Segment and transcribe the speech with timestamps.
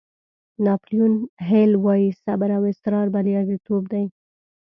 [0.65, 1.13] ناپیلیون
[1.49, 4.05] هیل وایي صبر او اصرار بریالیتوب دی.